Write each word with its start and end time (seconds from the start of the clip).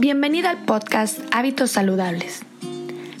Bienvenida 0.00 0.48
al 0.48 0.64
podcast 0.64 1.18
Hábitos 1.30 1.72
Saludables. 1.72 2.40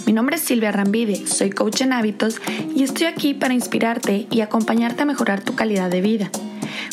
Mi 0.06 0.14
nombre 0.14 0.36
es 0.36 0.42
Silvia 0.42 0.72
Rambide, 0.72 1.26
soy 1.26 1.50
coach 1.50 1.82
en 1.82 1.92
hábitos 1.92 2.36
y 2.74 2.84
estoy 2.84 3.04
aquí 3.04 3.34
para 3.34 3.52
inspirarte 3.52 4.26
y 4.30 4.40
acompañarte 4.40 5.02
a 5.02 5.04
mejorar 5.04 5.42
tu 5.42 5.54
calidad 5.54 5.90
de 5.90 6.00
vida 6.00 6.30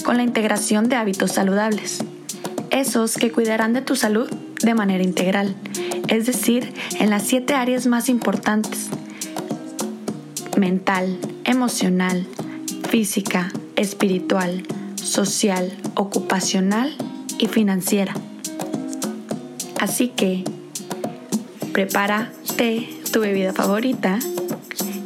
con 0.04 0.18
la 0.18 0.23
integración 0.23 0.89
de 0.89 0.97
hábitos 0.97 1.31
saludables. 1.31 2.04
Esos 2.70 3.15
que 3.15 3.31
cuidarán 3.31 3.71
de 3.71 3.81
tu 3.81 3.95
salud 3.95 4.29
de 4.61 4.73
manera 4.73 5.05
integral, 5.05 5.55
es 6.09 6.25
decir, 6.25 6.73
en 6.99 7.09
las 7.09 7.23
siete 7.23 7.54
áreas 7.54 7.88
más 7.88 8.09
importantes. 8.09 8.89
Mental, 10.57 11.17
emocional, 11.45 12.27
física, 12.89 13.54
espiritual, 13.77 14.63
social, 14.95 15.71
ocupacional 15.95 16.94
y 17.40 17.48
financiera. 17.48 18.13
Así 19.80 20.09
que 20.09 20.44
prepárate 21.72 22.90
tu 23.12 23.20
bebida 23.20 23.54
favorita 23.54 24.20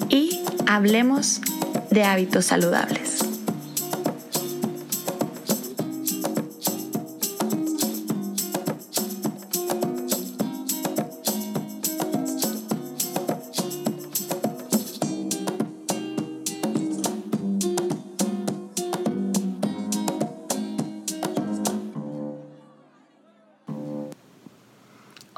y 0.09 0.41
hablemos 0.67 1.41
de 1.89 2.03
hábitos 2.03 2.45
saludables. 2.45 3.30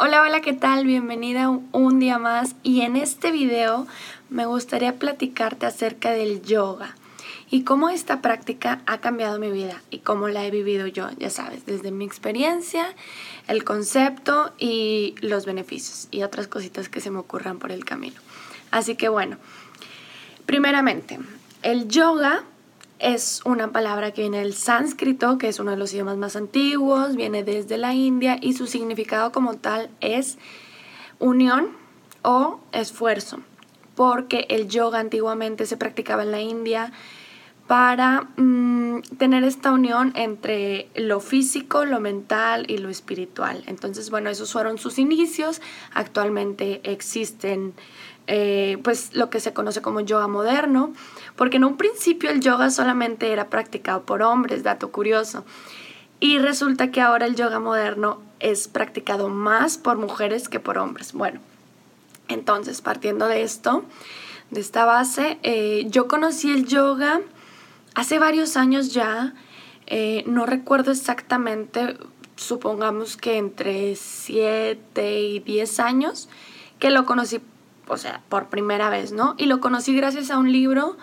Hola, 0.05 0.21
hola, 0.21 0.41
¿qué 0.41 0.51
tal? 0.51 0.85
Bienvenida 0.85 1.47
un 1.47 1.97
día 1.97 2.17
más 2.17 2.57
y 2.61 2.81
en 2.81 2.97
este 2.97 3.31
video 3.31 3.87
me 4.29 4.45
gustaría 4.45 4.99
platicarte 4.99 5.65
acerca 5.65 6.11
del 6.11 6.41
yoga 6.41 6.97
y 7.49 7.63
cómo 7.63 7.87
esta 7.87 8.21
práctica 8.21 8.81
ha 8.85 8.97
cambiado 8.97 9.39
mi 9.39 9.49
vida 9.49 9.81
y 9.91 9.99
cómo 9.99 10.27
la 10.27 10.45
he 10.45 10.51
vivido 10.51 10.87
yo, 10.87 11.09
ya 11.19 11.29
sabes, 11.29 11.65
desde 11.65 11.91
mi 11.91 12.03
experiencia, 12.03 12.93
el 13.47 13.63
concepto 13.63 14.51
y 14.59 15.15
los 15.21 15.45
beneficios 15.45 16.09
y 16.11 16.23
otras 16.23 16.49
cositas 16.49 16.89
que 16.89 16.99
se 16.99 17.09
me 17.09 17.19
ocurran 17.19 17.57
por 17.57 17.71
el 17.71 17.85
camino. 17.85 18.19
Así 18.71 18.97
que 18.97 19.07
bueno, 19.07 19.37
primeramente, 20.45 21.17
el 21.61 21.87
yoga 21.87 22.43
es 23.03 23.41
una 23.43 23.73
palabra 23.73 24.11
que 24.11 24.21
viene 24.21 24.39
del 24.39 24.53
sánscrito, 24.53 25.37
que 25.37 25.49
es 25.49 25.59
uno 25.59 25.71
de 25.71 25.77
los 25.77 25.91
idiomas 25.93 26.17
más 26.17 26.37
antiguos, 26.37 27.17
viene 27.17 27.43
desde 27.43 27.77
la 27.77 27.93
India 27.93 28.37
y 28.39 28.53
su 28.53 28.65
significado 28.65 29.33
como 29.33 29.55
tal 29.55 29.89
es 29.99 30.37
unión 31.19 31.67
o 32.21 32.61
esfuerzo, 32.71 33.39
porque 33.95 34.47
el 34.49 34.69
yoga 34.69 34.99
antiguamente 34.99 35.65
se 35.65 35.75
practicaba 35.75 36.23
en 36.23 36.31
la 36.31 36.39
India 36.39 36.93
para 37.67 38.29
mm, 38.37 39.01
tener 39.17 39.43
esta 39.43 39.71
unión 39.71 40.13
entre 40.15 40.89
lo 40.95 41.19
físico, 41.19 41.85
lo 41.85 41.99
mental 41.99 42.65
y 42.69 42.77
lo 42.77 42.89
espiritual. 42.89 43.63
Entonces, 43.67 44.09
bueno, 44.09 44.29
esos 44.29 44.51
fueron 44.51 44.77
sus 44.77 44.97
inicios. 44.97 45.61
Actualmente 45.93 46.81
existen 46.83 47.73
eh, 48.27 48.77
pues 48.83 49.13
lo 49.13 49.29
que 49.29 49.39
se 49.39 49.53
conoce 49.53 49.81
como 49.81 49.99
yoga 49.99 50.27
moderno, 50.27 50.93
porque 51.35 51.57
en 51.57 51.65
un 51.65 51.77
principio 51.77 52.29
el 52.29 52.41
yoga 52.41 52.69
solamente 52.69 53.31
era 53.31 53.49
practicado 53.49 54.03
por 54.03 54.21
hombres, 54.21 54.63
dato 54.63 54.91
curioso, 54.91 55.43
y 56.19 56.39
resulta 56.39 56.91
que 56.91 57.01
ahora 57.01 57.25
el 57.25 57.35
yoga 57.35 57.59
moderno 57.59 58.21
es 58.39 58.67
practicado 58.67 59.29
más 59.29 59.77
por 59.77 59.97
mujeres 59.97 60.47
que 60.47 60.59
por 60.59 60.77
hombres. 60.77 61.11
Bueno, 61.13 61.41
entonces 62.29 62.81
partiendo 62.81 63.27
de 63.27 63.43
esto, 63.43 63.83
de 64.51 64.61
esta 64.61 64.85
base, 64.85 65.37
eh, 65.43 65.85
yo 65.87 66.07
conocí 66.07 66.51
el 66.51 66.65
yoga 66.65 67.21
hace 67.95 68.19
varios 68.19 68.55
años 68.57 68.93
ya, 68.93 69.33
eh, 69.87 70.23
no 70.25 70.45
recuerdo 70.45 70.91
exactamente, 70.91 71.97
supongamos 72.35 73.17
que 73.17 73.37
entre 73.37 73.95
7 73.95 75.19
y 75.19 75.39
10 75.39 75.79
años, 75.79 76.29
que 76.79 76.89
lo 76.89 77.05
conocí 77.05 77.41
o 77.93 77.97
sea, 77.97 78.21
por 78.29 78.49
primera 78.49 78.89
vez, 78.89 79.11
¿no? 79.11 79.35
Y 79.37 79.45
lo 79.45 79.59
conocí 79.59 79.95
gracias 79.95 80.31
a 80.31 80.37
un 80.37 80.51
libro 80.51 80.97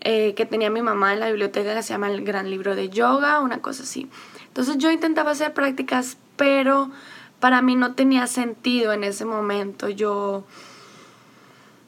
eh, 0.00 0.34
que 0.34 0.46
tenía 0.46 0.70
mi 0.70 0.82
mamá 0.82 1.14
en 1.14 1.20
la 1.20 1.28
biblioteca 1.28 1.74
que 1.74 1.82
se 1.82 1.94
llama 1.94 2.10
El 2.10 2.24
Gran 2.24 2.50
Libro 2.50 2.76
de 2.76 2.88
Yoga, 2.90 3.40
una 3.40 3.60
cosa 3.60 3.82
así. 3.82 4.08
Entonces 4.48 4.78
yo 4.78 4.90
intentaba 4.90 5.32
hacer 5.32 5.52
prácticas, 5.52 6.18
pero 6.36 6.90
para 7.40 7.62
mí 7.62 7.74
no 7.74 7.94
tenía 7.94 8.26
sentido 8.26 8.92
en 8.92 9.04
ese 9.04 9.24
momento. 9.24 9.88
Yo, 9.88 10.44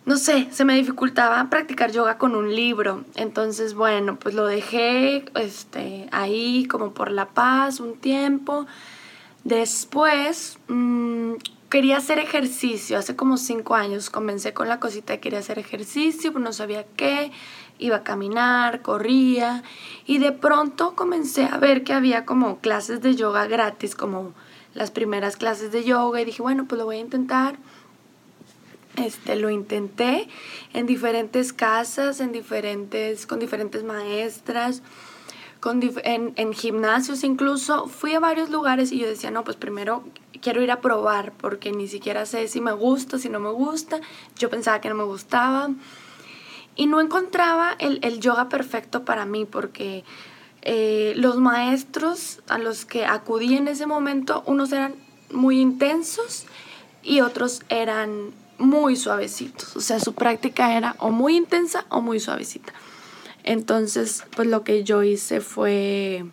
no 0.04 0.16
sé, 0.16 0.48
se 0.50 0.64
me 0.64 0.74
dificultaba 0.74 1.48
practicar 1.50 1.92
yoga 1.92 2.18
con 2.18 2.34
un 2.34 2.54
libro. 2.54 3.04
Entonces, 3.14 3.74
bueno, 3.74 4.18
pues 4.18 4.34
lo 4.34 4.46
dejé 4.46 5.24
este, 5.34 6.08
ahí 6.10 6.66
como 6.66 6.92
por 6.92 7.10
la 7.10 7.28
paz 7.28 7.80
un 7.80 7.96
tiempo. 7.96 8.66
Después, 9.44 10.58
mmm, 10.68 11.34
quería 11.68 11.98
hacer 11.98 12.18
ejercicio. 12.18 12.98
Hace 12.98 13.16
como 13.16 13.36
cinco 13.36 13.74
años 13.74 14.10
comencé 14.10 14.52
con 14.52 14.68
la 14.68 14.80
cosita 14.80 15.14
de 15.14 15.20
quería 15.20 15.40
hacer 15.40 15.58
ejercicio, 15.58 16.32
pero 16.32 16.44
no 16.44 16.52
sabía 16.52 16.84
qué. 16.96 17.32
Iba 17.78 17.96
a 17.96 18.02
caminar, 18.02 18.82
corría 18.82 19.62
y 20.04 20.18
de 20.18 20.32
pronto 20.32 20.96
comencé 20.96 21.44
a 21.44 21.58
ver 21.58 21.84
que 21.84 21.92
había 21.92 22.24
como 22.24 22.58
clases 22.58 23.00
de 23.02 23.14
yoga 23.14 23.46
gratis, 23.46 23.94
como 23.94 24.34
las 24.74 24.90
primeras 24.90 25.36
clases 25.36 25.70
de 25.70 25.84
yoga 25.84 26.20
y 26.20 26.24
dije, 26.24 26.42
bueno, 26.42 26.66
pues 26.66 26.78
lo 26.78 26.86
voy 26.86 26.96
a 26.96 27.00
intentar. 27.00 27.56
Este, 28.96 29.36
lo 29.36 29.48
intenté 29.48 30.28
en 30.74 30.86
diferentes 30.86 31.52
casas, 31.52 32.18
en 32.18 32.32
diferentes, 32.32 33.26
con 33.26 33.38
diferentes 33.38 33.84
maestras, 33.84 34.82
en, 36.04 36.52
gimnasios 36.52 37.24
incluso. 37.24 37.88
Fui 37.88 38.14
a 38.14 38.20
varios 38.20 38.50
lugares 38.50 38.92
y 38.92 38.98
yo 38.98 39.08
decía, 39.08 39.30
no, 39.30 39.44
pues 39.44 39.56
primero 39.56 40.04
quiero 40.40 40.62
ir 40.62 40.70
a 40.70 40.80
probar 40.80 41.32
porque 41.32 41.72
ni 41.72 41.88
siquiera 41.88 42.26
sé 42.26 42.48
si 42.48 42.60
me 42.60 42.72
gusta, 42.72 43.18
si 43.18 43.28
no 43.28 43.40
me 43.40 43.50
gusta. 43.50 44.00
Yo 44.36 44.50
pensaba 44.50 44.80
que 44.80 44.88
no 44.88 44.94
me 44.94 45.04
gustaba. 45.04 45.70
Y 46.76 46.86
no 46.86 47.00
encontraba 47.00 47.74
el, 47.80 48.20
yoga 48.20 48.48
perfecto 48.48 49.04
para 49.04 49.24
mí 49.24 49.44
porque 49.44 50.04
eh, 50.62 51.12
los 51.16 51.36
maestros 51.36 52.40
a 52.48 52.58
los 52.58 52.84
que 52.84 53.04
acudí 53.04 53.56
en 53.56 53.66
ese 53.66 53.86
momento, 53.86 54.44
unos 54.46 54.70
eran 54.70 54.94
muy 55.32 55.60
intensos 55.60 56.46
y 57.02 57.20
otros 57.20 57.62
eran 57.68 58.30
muy 58.58 58.94
suavecitos. 58.94 59.76
O 59.76 59.80
sea, 59.80 59.98
su 59.98 60.14
práctica 60.14 60.76
era 60.76 60.94
o 60.98 61.10
muy 61.10 61.36
intensa 61.36 61.84
o 61.88 62.00
muy 62.00 62.20
suavecita. 62.20 62.72
Entonces, 63.48 64.24
pues 64.36 64.46
lo 64.46 64.62
que 64.62 64.84
yo 64.84 65.02
hice 65.02 65.40
fue, 65.40 66.26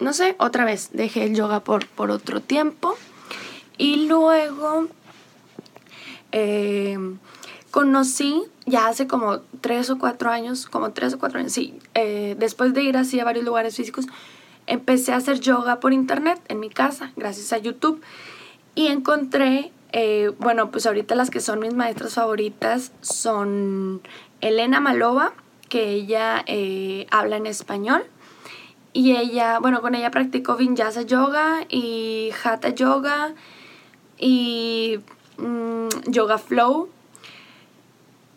no 0.00 0.12
sé, 0.12 0.34
otra 0.40 0.64
vez, 0.64 0.90
dejé 0.92 1.22
el 1.22 1.36
yoga 1.36 1.60
por, 1.62 1.86
por 1.86 2.10
otro 2.10 2.42
tiempo. 2.42 2.96
Y 3.78 4.08
luego 4.08 4.88
eh, 6.32 6.98
conocí, 7.70 8.42
ya 8.66 8.88
hace 8.88 9.06
como 9.06 9.38
tres 9.60 9.88
o 9.90 10.00
cuatro 10.00 10.30
años, 10.30 10.66
como 10.66 10.90
tres 10.90 11.14
o 11.14 11.20
cuatro 11.20 11.38
años, 11.38 11.52
sí, 11.52 11.78
eh, 11.94 12.34
después 12.36 12.74
de 12.74 12.82
ir 12.82 12.96
así 12.96 13.20
a 13.20 13.24
varios 13.24 13.44
lugares 13.44 13.76
físicos, 13.76 14.06
empecé 14.66 15.12
a 15.12 15.18
hacer 15.18 15.38
yoga 15.38 15.78
por 15.78 15.92
internet 15.92 16.40
en 16.48 16.58
mi 16.58 16.70
casa, 16.70 17.12
gracias 17.14 17.52
a 17.52 17.58
YouTube, 17.58 18.02
y 18.74 18.88
encontré, 18.88 19.70
eh, 19.92 20.32
bueno, 20.40 20.72
pues 20.72 20.86
ahorita 20.86 21.14
las 21.14 21.30
que 21.30 21.38
son 21.38 21.60
mis 21.60 21.72
maestras 21.72 22.14
favoritas 22.14 22.90
son 23.00 24.02
Elena 24.40 24.80
Malova, 24.80 25.34
que 25.72 25.88
ella 25.88 26.44
habla 27.10 27.38
en 27.38 27.46
español, 27.46 28.04
y 28.92 29.16
ella, 29.16 29.58
bueno, 29.58 29.80
con 29.80 29.94
ella 29.94 30.10
practicó 30.10 30.56
Vinyasa 30.56 31.02
Yoga 31.02 31.64
y 31.70 32.30
Hatha 32.44 32.70
Yoga 32.70 33.34
y 34.18 35.00
mm, 35.38 35.88
Yoga 36.08 36.36
Flow. 36.36 36.90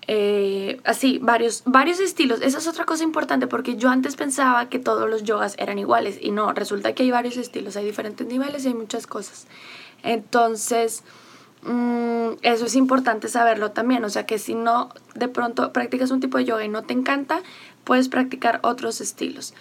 Eh, 0.08 0.80
así, 0.86 1.20
varios, 1.22 1.64
varios 1.66 2.00
estilos. 2.00 2.40
Esa 2.42 2.60
es 2.60 2.68
otra 2.68 2.86
cosa 2.86 3.04
importante 3.04 3.48
porque 3.48 3.76
yo 3.76 3.90
antes 3.90 4.16
pensaba 4.16 4.70
que 4.70 4.80
todos 4.80 5.10
los 5.10 5.24
yogas 5.24 5.56
eran 5.58 5.78
iguales 5.80 6.20
y 6.22 6.32
no, 6.32 6.54
resulta 6.54 6.94
que 6.94 7.04
hay 7.04 7.12
varios 7.12 7.38
estilos, 7.38 7.76
hay 7.76 7.86
diferentes 7.86 8.26
niveles 8.26 8.64
y 8.64 8.70
hay 8.70 8.76
muchas 8.76 9.08
cosas. 9.08 9.48
Entonces, 10.04 11.04
mm, 11.66 12.38
eso 12.42 12.66
es 12.66 12.76
importante 12.76 13.28
saberlo 13.28 13.72
también. 13.72 14.04
O 14.06 14.10
sea 14.10 14.26
que 14.26 14.40
si 14.40 14.56
no 14.56 14.90
de 15.16 15.28
pronto 15.28 15.74
practicas 15.74 16.12
un 16.12 16.20
tipo 16.20 16.38
de 16.38 16.46
yoga 16.46 16.64
y 16.64 16.70
no 16.70 16.84
te 16.84 16.94
encanta, 16.94 17.42
puedes 17.84 18.10
practicar 18.10 18.60
otros 18.64 19.02
estilos. 19.02 19.54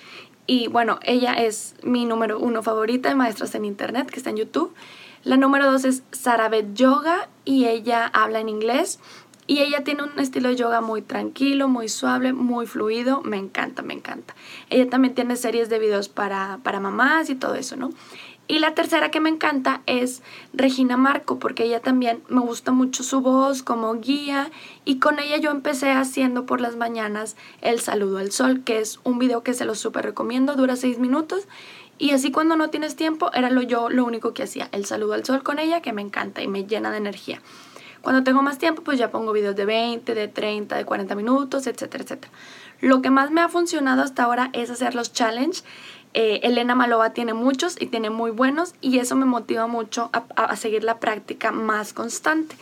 Y 0.46 0.68
bueno, 0.68 0.98
ella 1.02 1.32
es 1.32 1.74
mi 1.82 2.04
número 2.04 2.38
uno 2.38 2.62
favorita 2.62 3.08
de 3.08 3.14
maestras 3.14 3.54
en 3.54 3.64
internet 3.64 4.10
que 4.10 4.18
está 4.18 4.30
en 4.30 4.36
YouTube. 4.36 4.74
La 5.22 5.38
número 5.38 5.70
dos 5.70 5.84
es 5.84 6.02
Sarabet 6.12 6.74
Yoga 6.74 7.28
y 7.46 7.64
ella 7.64 8.06
habla 8.12 8.40
en 8.40 8.50
inglés. 8.50 9.00
Y 9.46 9.58
ella 9.60 9.84
tiene 9.84 10.02
un 10.02 10.18
estilo 10.18 10.48
de 10.48 10.56
yoga 10.56 10.80
muy 10.80 11.02
tranquilo, 11.02 11.68
muy 11.68 11.88
suave, 11.88 12.32
muy 12.32 12.66
fluido. 12.66 13.20
Me 13.22 13.36
encanta, 13.36 13.82
me 13.82 13.92
encanta. 13.92 14.34
Ella 14.70 14.88
también 14.88 15.14
tiene 15.14 15.36
series 15.36 15.68
de 15.68 15.78
videos 15.78 16.08
para, 16.08 16.60
para 16.62 16.80
mamás 16.80 17.28
y 17.28 17.34
todo 17.34 17.54
eso, 17.54 17.76
¿no? 17.76 17.90
Y 18.46 18.58
la 18.58 18.74
tercera 18.74 19.10
que 19.10 19.20
me 19.20 19.30
encanta 19.30 19.80
es 19.86 20.22
Regina 20.52 20.98
Marco, 20.98 21.38
porque 21.38 21.64
ella 21.64 21.80
también 21.80 22.22
me 22.28 22.40
gusta 22.40 22.72
mucho 22.72 23.02
su 23.02 23.22
voz 23.22 23.62
como 23.62 23.94
guía 23.94 24.50
y 24.84 24.98
con 24.98 25.18
ella 25.18 25.38
yo 25.38 25.50
empecé 25.50 25.92
haciendo 25.92 26.44
por 26.44 26.60
las 26.60 26.76
mañanas 26.76 27.36
el 27.62 27.80
saludo 27.80 28.18
al 28.18 28.32
sol, 28.32 28.62
que 28.62 28.80
es 28.80 29.00
un 29.02 29.18
video 29.18 29.42
que 29.42 29.54
se 29.54 29.64
lo 29.64 29.74
súper 29.74 30.04
recomiendo, 30.04 30.56
dura 30.56 30.76
seis 30.76 30.98
minutos 30.98 31.48
y 31.96 32.10
así 32.10 32.30
cuando 32.30 32.56
no 32.56 32.70
tienes 32.70 32.96
tiempo 32.96 33.30
era 33.32 33.48
lo 33.48 33.62
yo 33.62 33.88
lo 33.88 34.04
único 34.04 34.34
que 34.34 34.42
hacía, 34.42 34.68
el 34.72 34.84
saludo 34.84 35.14
al 35.14 35.24
sol 35.24 35.42
con 35.42 35.58
ella, 35.58 35.80
que 35.80 35.92
me 35.92 36.02
encanta 36.02 36.42
y 36.42 36.48
me 36.48 36.66
llena 36.66 36.90
de 36.90 36.98
energía. 36.98 37.40
Cuando 38.02 38.22
tengo 38.22 38.42
más 38.42 38.58
tiempo, 38.58 38.82
pues 38.82 38.98
ya 38.98 39.10
pongo 39.10 39.32
videos 39.32 39.56
de 39.56 39.64
20, 39.64 40.14
de 40.14 40.28
30, 40.28 40.76
de 40.76 40.84
40 40.84 41.14
minutos, 41.14 41.66
etcétera, 41.66 42.04
etcétera. 42.04 42.30
Lo 42.82 43.00
que 43.00 43.08
más 43.08 43.30
me 43.30 43.40
ha 43.40 43.48
funcionado 43.48 44.02
hasta 44.02 44.24
ahora 44.24 44.50
es 44.52 44.68
hacer 44.68 44.94
los 44.94 45.14
challenge 45.14 45.62
eh, 46.16 46.38
Elena 46.44 46.76
Malova 46.76 47.10
tiene 47.10 47.34
muchos 47.34 47.76
y 47.80 47.86
tiene 47.86 48.08
muy 48.08 48.30
buenos 48.30 48.74
y 48.80 49.00
eso 49.00 49.16
me 49.16 49.24
motiva 49.24 49.66
mucho 49.66 50.10
a, 50.12 50.54
seguir 50.54 50.84
la 50.84 51.00
práctica 51.00 51.50
más 51.50 51.92
constante. 51.92 52.54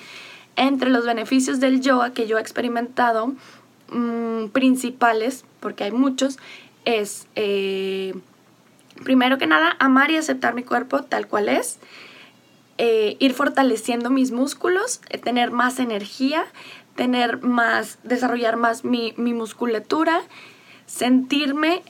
Entre 0.56 0.88
los 0.88 1.04
beneficios 1.04 1.60
del 1.60 1.82
yoga 1.82 2.14
que 2.14 2.26
yo 2.26 2.38
he 2.38 2.40
experimentado, 2.40 3.34
mm, 3.90 4.46
principales, 4.48 5.44
porque 5.60 5.84
hay 5.84 5.92
muchos, 5.92 6.38
es, 6.86 7.26
eh, 7.36 8.14
primero 9.04 9.36
que 9.36 9.46
nada, 9.46 9.76
amar 9.78 10.10
y 10.10 10.16
aceptar 10.16 10.54
mi 10.54 10.62
cuerpo 10.62 11.02
tal 11.02 11.26
cual 11.26 11.50
es, 11.50 11.78
eh, 12.78 13.16
ir 13.18 13.34
fortaleciendo 13.34 14.08
mis 14.08 14.30
músculos, 14.30 15.02
tener 15.22 15.50
más 15.50 15.78
energía, 15.78 16.46
tener 16.96 17.42
más, 17.42 17.98
desarrollar 18.02 18.56
más 18.56 18.82
mi, 18.82 19.12
mi 19.18 19.34
musculatura, 19.34 20.22
sentirme 20.86 21.82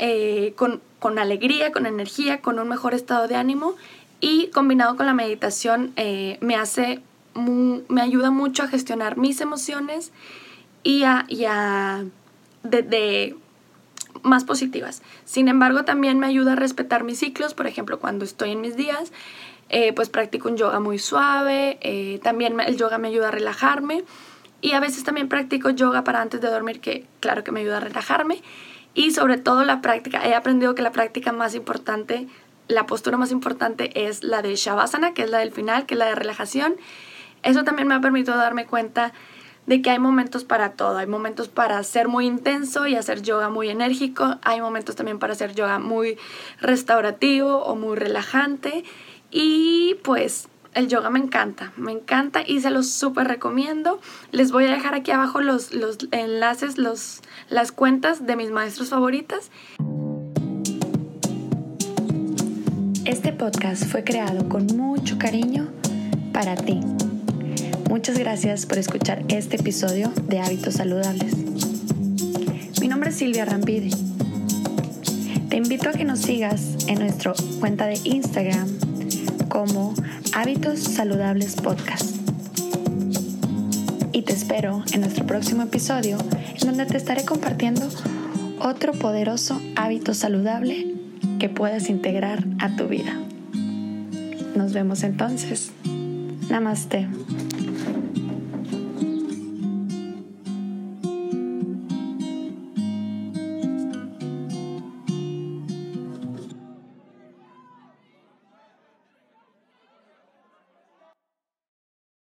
con 0.56 0.80
con 1.02 1.19
alegría, 1.19 1.72
con 1.72 1.84
energía, 1.84 2.40
con 2.40 2.60
un 2.60 2.69
mejor 2.69 2.94
estado 2.94 3.26
de 3.26 3.34
ánimo 3.34 3.75
y 4.20 4.46
combinado 4.50 4.96
con 4.96 5.04
la 5.04 5.12
meditación 5.12 5.93
eh, 5.96 6.38
me 6.40 6.54
hace, 6.54 7.02
me 7.34 8.00
ayuda 8.00 8.31
mucho 8.31 8.62
a 8.62 8.69
gestionar 8.69 9.16
mis 9.16 9.40
emociones 9.40 10.12
y 10.84 11.02
a, 11.02 11.26
y 11.26 11.44
de, 12.62 13.37
más 14.22 14.44
positivas. 14.44 15.02
Sin 15.25 15.49
embargo, 15.49 15.84
también 15.84 16.20
me 16.20 16.28
ayuda 16.28 16.52
a 16.52 16.56
respetar 16.56 17.02
mis 17.02 17.19
ciclos, 17.19 17.52
por 17.52 17.66
ejemplo, 17.66 17.98
cuando 17.98 18.25
estoy 18.25 18.52
en 18.52 18.60
mis 18.60 18.76
días, 18.76 19.12
eh, 19.70 19.93
pues 19.93 20.08
practico 20.08 20.48
un 20.48 20.56
yoga 20.56 20.78
muy 20.78 21.00
suave, 21.00 21.78
eh, 21.81 22.20
también 22.22 22.60
el 22.60 22.76
yoga 22.76 22.98
me 22.98 23.08
ayuda 23.08 23.28
a 23.28 23.32
relajarme. 23.32 24.05
Y 24.60 24.75
a 24.75 24.78
veces 24.78 25.02
también 25.02 25.28
practico 25.28 25.70
yoga 25.70 26.05
para 26.05 26.22
antes 26.22 26.40
de 26.40 26.48
dormir, 26.48 26.78
que 26.78 27.05
claro 27.19 27.43
que 27.43 27.50
me 27.50 27.58
ayuda 27.58 27.78
a 27.78 27.81
relajarme 27.81 28.40
y 28.94 29.12
sobre 29.12 29.38
todo 29.38 29.64
la 29.64 29.80
práctica. 29.80 30.26
He 30.26 30.34
aprendido 30.34 30.74
que 30.74 30.82
la 30.82 30.92
práctica 30.92 31.32
más 31.32 31.54
importante, 31.54 32.28
la 32.68 32.86
postura 32.86 33.16
más 33.16 33.32
importante 33.32 34.06
es 34.06 34.22
la 34.22 34.42
de 34.42 34.54
Shavasana, 34.54 35.14
que 35.14 35.22
es 35.22 35.30
la 35.30 35.38
del 35.38 35.52
final, 35.52 35.86
que 35.86 35.94
es 35.94 35.98
la 35.98 36.06
de 36.06 36.14
relajación. 36.14 36.76
Eso 37.42 37.64
también 37.64 37.88
me 37.88 37.94
ha 37.94 38.00
permitido 38.00 38.36
darme 38.36 38.66
cuenta 38.66 39.12
de 39.66 39.80
que 39.80 39.90
hay 39.90 39.98
momentos 39.98 40.44
para 40.44 40.72
todo. 40.72 40.98
Hay 40.98 41.06
momentos 41.06 41.48
para 41.48 41.82
ser 41.84 42.08
muy 42.08 42.26
intenso 42.26 42.86
y 42.86 42.96
hacer 42.96 43.22
yoga 43.22 43.48
muy 43.48 43.68
enérgico. 43.68 44.38
Hay 44.42 44.60
momentos 44.60 44.96
también 44.96 45.18
para 45.18 45.32
hacer 45.32 45.54
yoga 45.54 45.78
muy 45.78 46.18
restaurativo 46.60 47.58
o 47.58 47.76
muy 47.76 47.96
relajante. 47.96 48.84
Y 49.30 49.96
pues 50.02 50.48
el 50.74 50.88
yoga 50.88 51.10
me 51.10 51.19
encanta, 51.19 51.72
me 51.76 51.92
encanta 51.92 52.42
y 52.46 52.60
se 52.60 52.70
los 52.70 52.88
súper 52.88 53.28
recomiendo. 53.28 54.00
Les 54.30 54.52
voy 54.52 54.64
a 54.64 54.70
dejar 54.70 54.94
aquí 54.94 55.10
abajo 55.10 55.40
los, 55.40 55.72
los 55.72 55.98
enlaces, 56.12 56.78
los, 56.78 57.20
las 57.48 57.72
cuentas 57.72 58.26
de 58.26 58.36
mis 58.36 58.50
maestros 58.50 58.88
favoritas. 58.88 59.50
Este 63.04 63.32
podcast 63.32 63.84
fue 63.84 64.04
creado 64.04 64.48
con 64.48 64.66
mucho 64.66 65.19
cariño 65.19 65.69
para 66.32 66.54
ti. 66.54 66.80
Muchas 67.88 68.19
gracias 68.19 68.64
por 68.64 68.78
escuchar 68.78 69.22
este 69.28 69.56
episodio 69.56 70.10
de 70.28 70.40
Hábitos 70.40 70.74
Saludables. 70.74 71.36
Mi 72.80 72.88
nombre 72.88 73.10
es 73.10 73.16
Silvia 73.16 73.44
Rampide. 73.44 73.90
Te 75.50 75.56
invito 75.56 75.90
a 75.90 75.92
que 75.92 76.04
nos 76.04 76.20
sigas 76.20 76.86
en 76.86 77.00
nuestra 77.00 77.34
cuenta 77.60 77.86
de 77.86 78.00
Instagram 78.04 78.69
como 79.50 79.94
Hábitos 80.34 80.81
Saludables 80.81 81.56
Podcast. 81.56 82.17
Y 84.12 84.23
te 84.23 84.32
espero 84.32 84.82
en 84.93 85.02
nuestro 85.02 85.26
próximo 85.26 85.62
episodio, 85.62 86.17
en 86.58 86.69
donde 86.69 86.87
te 86.87 86.96
estaré 86.96 87.26
compartiendo 87.26 87.87
otro 88.58 88.93
poderoso 88.93 89.61
hábito 89.76 90.14
saludable 90.14 90.94
que 91.38 91.50
puedas 91.50 91.90
integrar 91.90 92.46
a 92.61 92.75
tu 92.76 92.88
vida. 92.88 93.14
Nos 94.55 94.73
vemos 94.73 95.02
entonces. 95.02 95.70
Namaste. 96.49 97.08